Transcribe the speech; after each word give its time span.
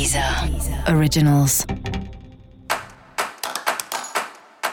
Deezer 0.00 0.24
Originals. 0.96 1.66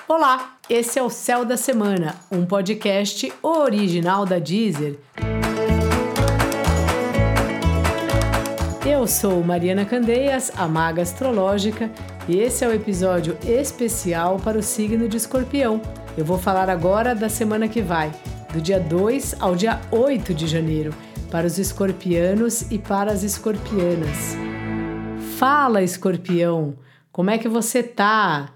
Olá, 0.08 0.58
esse 0.69 0.98
é 0.98 1.03
o 1.03 1.09
Céu 1.09 1.43
da 1.43 1.58
Semana, 1.58 2.16
um 2.32 2.46
podcast 2.46 3.33
original 3.43 4.25
da 4.25 4.40
Deezer. 4.40 4.98
Eu 8.86 9.05
sou 9.05 9.43
Mariana 9.43 9.84
Candeias, 9.84 10.50
a 10.55 10.66
maga 10.66 11.02
astrológica, 11.02 11.91
e 12.25 12.38
esse 12.38 12.64
é 12.64 12.70
o 12.70 12.73
episódio 12.73 13.38
especial 13.46 14.39
para 14.39 14.57
o 14.57 14.64
signo 14.64 15.09
de 15.09 15.18
Escorpião. 15.18 15.82
Eu 16.18 16.23
vou 16.23 16.38
falar 16.38 16.70
agora 16.70 17.14
da 17.14 17.28
semana 17.28 17.68
que 17.68 17.82
vai, 17.82 18.14
do 18.54 18.62
dia 18.62 18.80
2 18.80 19.41
ao 19.41 19.57
dia 19.57 19.82
8 19.91 20.34
de 20.34 20.48
janeiro, 20.48 20.96
para 21.30 21.46
os 21.46 21.59
escorpianos 21.59 22.71
e 22.71 22.80
para 22.80 23.12
as 23.12 23.23
escorpianas. 23.23 24.46
Fala, 25.38 25.83
escorpião, 25.83 26.73
como 27.12 27.30
é 27.30 27.38
que 27.38 27.48
você 27.48 27.84
tá? 27.84 28.49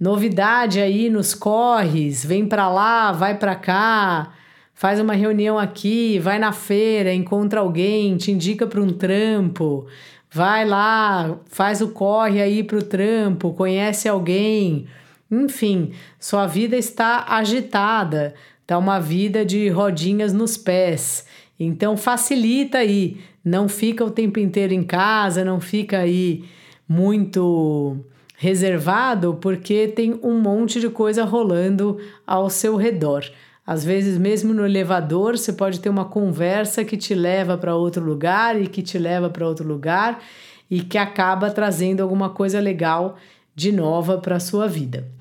Novidade 0.00 0.80
aí 0.80 1.08
nos 1.08 1.32
corres, 1.32 2.24
vem 2.24 2.44
para 2.44 2.68
lá, 2.68 3.12
vai 3.12 3.38
para 3.38 3.54
cá, 3.54 4.32
faz 4.74 4.98
uma 4.98 5.14
reunião 5.14 5.56
aqui, 5.56 6.18
vai 6.18 6.36
na 6.40 6.50
feira, 6.50 7.14
encontra 7.14 7.60
alguém, 7.60 8.16
te 8.16 8.32
indica 8.32 8.66
para 8.66 8.80
um 8.80 8.92
trampo, 8.92 9.86
vai 10.28 10.64
lá, 10.64 11.38
faz 11.46 11.80
o 11.80 11.90
corre 11.90 12.42
aí 12.42 12.64
para 12.64 12.78
o 12.78 12.82
trampo, 12.82 13.52
conhece 13.52 14.08
alguém. 14.08 14.88
Enfim, 15.30 15.92
sua 16.18 16.48
vida 16.48 16.76
está 16.76 17.26
agitada, 17.28 18.34
tá 18.66 18.76
uma 18.76 18.98
vida 18.98 19.44
de 19.44 19.68
rodinhas 19.68 20.32
nos 20.32 20.56
pés. 20.56 21.24
Então 21.60 21.96
facilita 21.96 22.78
aí, 22.78 23.20
não 23.48 23.68
fica 23.68 24.04
o 24.04 24.10
tempo 24.10 24.38
inteiro 24.38 24.74
em 24.74 24.82
casa, 24.82 25.44
não 25.44 25.60
fica 25.60 25.98
aí 25.98 26.44
muito 26.86 27.96
reservado, 28.36 29.38
porque 29.40 29.88
tem 29.88 30.20
um 30.22 30.38
monte 30.38 30.80
de 30.80 30.88
coisa 30.88 31.24
rolando 31.24 31.98
ao 32.26 32.48
seu 32.48 32.76
redor. 32.76 33.24
Às 33.66 33.84
vezes, 33.84 34.16
mesmo 34.16 34.54
no 34.54 34.64
elevador, 34.64 35.36
você 35.36 35.52
pode 35.52 35.80
ter 35.80 35.88
uma 35.88 36.04
conversa 36.04 36.84
que 36.84 36.96
te 36.96 37.14
leva 37.14 37.58
para 37.58 37.74
outro 37.74 38.04
lugar 38.04 38.60
e 38.60 38.66
que 38.66 38.82
te 38.82 38.98
leva 38.98 39.28
para 39.28 39.46
outro 39.46 39.66
lugar 39.66 40.22
e 40.70 40.80
que 40.80 40.96
acaba 40.96 41.50
trazendo 41.50 42.02
alguma 42.02 42.30
coisa 42.30 42.60
legal 42.60 43.16
de 43.54 43.72
nova 43.72 44.18
para 44.18 44.36
a 44.36 44.40
sua 44.40 44.68
vida. 44.68 45.17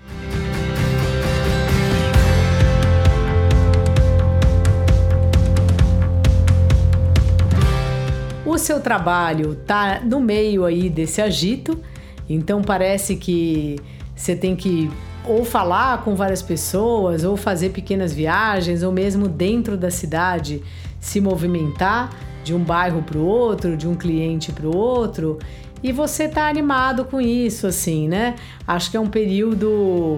O 8.58 8.60
seu 8.60 8.80
trabalho 8.80 9.54
tá 9.68 10.02
no 10.04 10.20
meio 10.20 10.66
aí 10.66 10.90
desse 10.90 11.22
agito, 11.22 11.80
então 12.28 12.64
parece 12.64 13.16
que 13.16 13.76
você 14.16 14.36
tem 14.36 14.56
que 14.56 14.90
ou 15.24 15.46
falar 15.46 16.04
com 16.04 16.16
várias 16.16 16.42
pessoas, 16.42 17.24
ou 17.24 17.38
fazer 17.38 17.70
pequenas 17.70 18.12
viagens, 18.12 18.82
ou 18.82 18.92
mesmo 18.92 19.28
dentro 19.28 19.78
da 19.78 19.92
cidade 19.92 20.64
se 21.00 21.22
movimentar 21.22 22.10
de 22.44 22.56
um 22.56 22.60
bairro 22.60 23.04
para 23.04 23.20
o 23.20 23.28
outro, 23.28 23.78
de 23.78 23.88
um 23.88 23.94
cliente 23.94 24.52
para 24.52 24.66
o 24.66 24.76
outro, 24.76 25.38
e 25.84 25.92
você 25.92 26.28
tá 26.28 26.48
animado 26.48 27.06
com 27.06 27.22
isso, 27.22 27.68
assim, 27.68 28.08
né? 28.08 28.34
Acho 28.68 28.90
que 28.90 28.98
é 28.98 29.00
um 29.00 29.08
período 29.08 30.18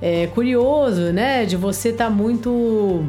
é, 0.00 0.26
curioso, 0.28 1.12
né? 1.12 1.44
De 1.44 1.54
você 1.58 1.90
estar 1.90 2.06
tá 2.06 2.10
muito 2.10 3.06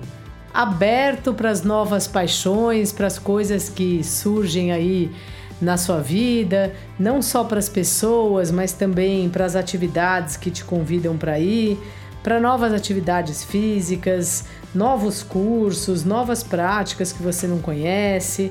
aberto 0.55 1.33
para 1.33 1.49
as 1.49 1.63
novas 1.63 2.07
paixões, 2.07 2.93
para 2.93 3.07
as 3.07 3.19
coisas 3.19 3.67
que 3.67 4.01
surgem 4.01 4.71
aí 4.71 5.11
na 5.61 5.75
sua 5.75 5.99
vida, 5.99 6.73
não 6.97 7.21
só 7.21 7.43
para 7.43 7.59
as 7.59 7.67
pessoas, 7.67 8.51
mas 8.51 8.71
também 8.71 9.29
para 9.29 9.43
as 9.43 9.53
atividades 9.53 10.37
que 10.37 10.49
te 10.49 10.63
convidam 10.63 11.17
para 11.17 11.37
ir, 11.37 11.77
para 12.23 12.39
novas 12.39 12.71
atividades 12.71 13.43
físicas, 13.43 14.45
novos 14.73 15.21
cursos, 15.21 16.05
novas 16.05 16.41
práticas 16.41 17.11
que 17.11 17.21
você 17.21 17.47
não 17.47 17.59
conhece. 17.59 18.49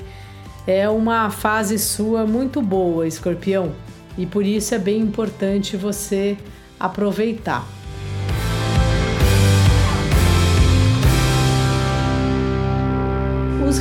É 0.67 0.87
uma 0.89 1.31
fase 1.31 1.79
sua 1.79 2.27
muito 2.27 2.61
boa, 2.61 3.07
escorpião, 3.07 3.73
e 4.19 4.27
por 4.27 4.45
isso 4.45 4.75
é 4.75 4.79
bem 4.79 5.01
importante 5.01 5.75
você 5.75 6.37
aproveitar. 6.79 7.74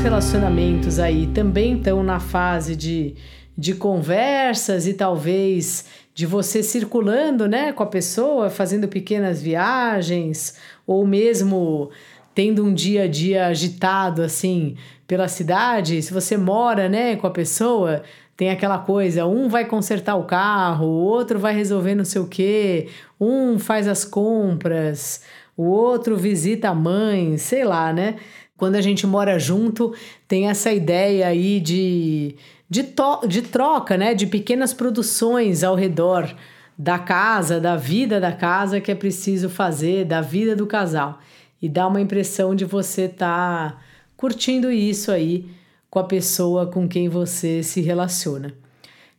Relacionamentos 0.03 0.99
aí 0.99 1.27
também 1.27 1.77
estão 1.77 2.03
na 2.03 2.19
fase 2.19 2.75
de, 2.75 3.15
de 3.57 3.73
conversas 3.73 4.85
e 4.85 4.93
talvez 4.93 5.85
de 6.13 6.25
você 6.25 6.61
circulando 6.61 7.47
né, 7.47 7.71
com 7.71 7.83
a 7.83 7.87
pessoa, 7.87 8.49
fazendo 8.49 8.89
pequenas 8.89 9.41
viagens, 9.41 10.57
ou 10.85 11.07
mesmo 11.07 11.89
tendo 12.35 12.65
um 12.65 12.73
dia 12.73 13.03
a 13.03 13.07
dia 13.07 13.47
agitado 13.47 14.21
assim 14.21 14.75
pela 15.07 15.29
cidade, 15.29 16.01
se 16.01 16.13
você 16.13 16.35
mora 16.35 16.89
né, 16.89 17.15
com 17.15 17.25
a 17.25 17.31
pessoa, 17.31 18.03
tem 18.35 18.49
aquela 18.49 18.79
coisa, 18.79 19.25
um 19.25 19.47
vai 19.47 19.63
consertar 19.63 20.15
o 20.15 20.25
carro, 20.25 20.85
o 20.85 21.01
outro 21.05 21.39
vai 21.39 21.55
resolver 21.55 21.95
não 21.95 22.03
sei 22.03 22.21
o 22.21 22.27
quê, 22.27 22.89
um 23.17 23.57
faz 23.57 23.87
as 23.87 24.03
compras, 24.03 25.23
o 25.55 25.63
outro 25.63 26.17
visita 26.17 26.69
a 26.69 26.75
mãe, 26.75 27.37
sei 27.37 27.63
lá, 27.63 27.93
né? 27.93 28.15
Quando 28.57 28.75
a 28.75 28.81
gente 28.81 29.05
mora 29.07 29.39
junto, 29.39 29.93
tem 30.27 30.49
essa 30.49 30.71
ideia 30.71 31.27
aí 31.27 31.59
de, 31.59 32.35
de, 32.69 32.83
to, 32.83 33.27
de 33.27 33.41
troca, 33.41 33.97
né? 33.97 34.13
De 34.13 34.27
pequenas 34.27 34.73
produções 34.73 35.63
ao 35.63 35.75
redor 35.75 36.33
da 36.77 36.97
casa, 36.97 37.59
da 37.59 37.75
vida 37.75 38.19
da 38.19 38.31
casa 38.31 38.81
que 38.81 38.91
é 38.91 38.95
preciso 38.95 39.49
fazer, 39.49 40.05
da 40.05 40.21
vida 40.21 40.55
do 40.55 40.67
casal. 40.67 41.19
E 41.61 41.69
dá 41.69 41.87
uma 41.87 42.01
impressão 42.01 42.55
de 42.55 42.65
você 42.65 43.03
estar 43.03 43.71
tá 43.71 43.81
curtindo 44.17 44.71
isso 44.71 45.11
aí 45.11 45.49
com 45.89 45.99
a 45.99 46.03
pessoa 46.03 46.67
com 46.67 46.87
quem 46.87 47.09
você 47.09 47.61
se 47.63 47.81
relaciona. 47.81 48.53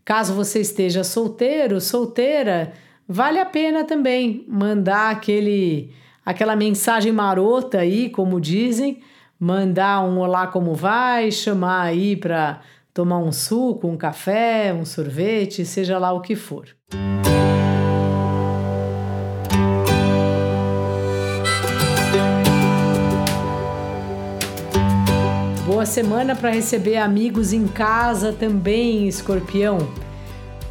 Caso 0.04 0.34
você 0.34 0.60
esteja 0.60 1.02
solteiro, 1.02 1.80
solteira, 1.80 2.72
vale 3.08 3.38
a 3.38 3.46
pena 3.46 3.84
também 3.84 4.44
mandar 4.48 5.10
aquele 5.10 5.92
aquela 6.24 6.56
mensagem 6.56 7.12
marota 7.12 7.78
aí, 7.78 8.08
como 8.08 8.40
dizem, 8.40 9.00
mandar 9.44 10.02
um 10.02 10.20
olá 10.20 10.46
como 10.46 10.74
vai, 10.74 11.30
chamar 11.30 11.82
aí 11.82 12.16
para 12.16 12.62
tomar 12.94 13.18
um 13.18 13.30
suco, 13.30 13.86
um 13.86 13.94
café, 13.94 14.72
um 14.72 14.86
sorvete, 14.86 15.66
seja 15.66 15.98
lá 15.98 16.14
o 16.14 16.22
que 16.22 16.34
for. 16.34 16.66
Boa 25.66 25.84
semana 25.84 26.34
para 26.34 26.48
receber 26.48 26.96
amigos 26.96 27.52
em 27.52 27.68
casa 27.68 28.32
também, 28.32 29.06
escorpião. 29.06 29.76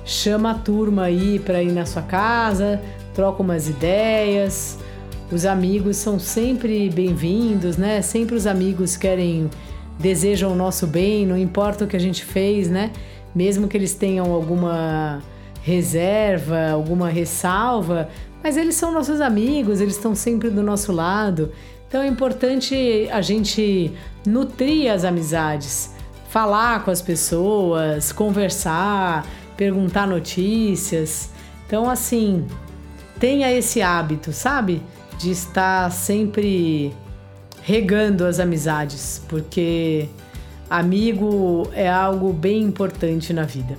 Chama 0.03 0.49
a 0.49 0.55
turma 0.55 1.03
aí 1.03 1.37
para 1.37 1.61
ir 1.61 1.71
na 1.71 1.85
sua 1.85 2.01
casa, 2.01 2.81
troca 3.13 3.43
umas 3.43 3.69
ideias, 3.69 4.79
os 5.33 5.47
amigos 5.47 5.97
são 5.97 6.19
sempre 6.19 6.91
bem-vindos, 6.91 7.75
né? 7.75 8.03
Sempre 8.03 8.35
os 8.35 8.45
amigos 8.45 8.95
querem, 8.95 9.49
desejam 9.97 10.51
o 10.51 10.55
nosso 10.55 10.85
bem, 10.85 11.25
não 11.25 11.35
importa 11.35 11.85
o 11.85 11.87
que 11.87 11.95
a 11.95 11.99
gente 11.99 12.23
fez, 12.23 12.69
né? 12.69 12.91
Mesmo 13.33 13.67
que 13.67 13.75
eles 13.75 13.95
tenham 13.95 14.31
alguma 14.31 15.23
reserva, 15.63 16.69
alguma 16.69 17.09
ressalva, 17.09 18.09
mas 18.43 18.57
eles 18.57 18.75
são 18.75 18.91
nossos 18.91 19.21
amigos, 19.21 19.81
eles 19.81 19.95
estão 19.95 20.13
sempre 20.13 20.51
do 20.51 20.61
nosso 20.61 20.91
lado. 20.91 21.51
Então 21.87 22.03
é 22.03 22.07
importante 22.07 23.09
a 23.11 23.21
gente 23.21 23.91
nutrir 24.27 24.91
as 24.91 25.03
amizades, 25.03 25.95
falar 26.29 26.85
com 26.85 26.91
as 26.91 27.01
pessoas, 27.01 28.11
conversar, 28.11 29.25
perguntar 29.57 30.05
notícias. 30.05 31.31
Então, 31.65 31.89
assim, 31.89 32.45
tenha 33.19 33.51
esse 33.51 33.81
hábito, 33.81 34.31
sabe? 34.31 34.79
De 35.17 35.31
estar 35.31 35.91
sempre 35.91 36.93
regando 37.63 38.25
as 38.25 38.39
amizades, 38.39 39.21
porque 39.27 40.07
amigo 40.69 41.69
é 41.73 41.89
algo 41.89 42.33
bem 42.33 42.61
importante 42.61 43.33
na 43.33 43.43
vida. 43.43 43.77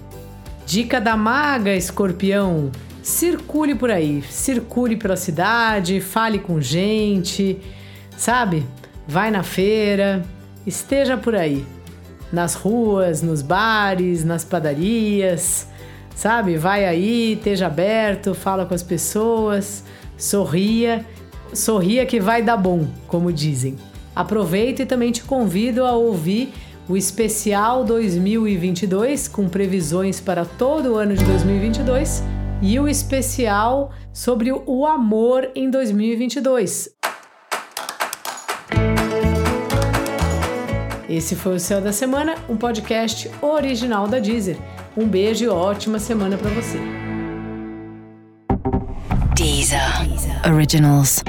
Dica 0.67 1.01
da 1.01 1.17
maga, 1.17 1.75
escorpião: 1.75 2.71
circule 3.03 3.75
por 3.75 3.91
aí, 3.91 4.23
circule 4.23 4.97
pela 4.97 5.17
cidade, 5.17 6.01
fale 6.01 6.39
com 6.39 6.61
gente, 6.61 7.59
sabe? 8.17 8.67
Vai 9.07 9.31
na 9.31 9.43
feira, 9.43 10.25
esteja 10.67 11.17
por 11.19 11.35
aí, 11.35 11.67
nas 12.33 12.55
ruas, 12.55 13.21
nos 13.21 13.43
bares, 13.43 14.25
nas 14.25 14.43
padarias, 14.43 15.69
sabe? 16.17 16.57
Vai 16.57 16.87
aí, 16.87 17.35
esteja 17.35 17.67
aberto, 17.67 18.35
fala 18.35 18.65
com 18.65 18.73
as 18.73 18.83
pessoas, 18.83 19.85
sorria 20.17 21.05
Sorria 21.55 22.05
que 22.05 22.21
vai 22.21 22.43
dar 22.43 22.57
bom, 22.57 22.87
como 23.07 23.33
dizem. 23.33 23.77
Aproveito 24.15 24.81
e 24.81 24.87
também 24.87 25.13
te 25.13 25.23
convido 25.23 25.85
a 25.85 25.93
ouvir 25.93 26.53
o 26.89 26.97
especial 26.97 27.85
2022 27.85 29.29
com 29.29 29.49
previsões 29.49 30.21
para 30.21 30.45
todo 30.45 30.93
o 30.93 30.97
ano 30.97 31.15
de 31.15 31.25
2022 31.25 32.23
e 32.61 32.79
o 32.79 32.89
especial 32.89 33.91
sobre 34.13 34.53
o 34.53 34.87
amor 34.87 35.51
em 35.55 35.71
2022. 35.71 36.91
Esse 41.09 41.37
foi 41.37 41.57
o 41.57 41.61
Céu 41.61 41.81
da 41.81 41.93
Semana, 41.93 42.35
um 42.49 42.57
podcast 42.57 43.31
original 43.41 44.09
da 44.09 44.19
Deezer. 44.19 44.57
Um 44.97 45.07
beijo 45.07 45.45
e 45.45 45.49
ótima 45.49 45.99
semana 45.99 46.37
para 46.37 46.51
você. 46.51 46.79
Deezer. 49.35 49.81
Originals. 50.47 51.23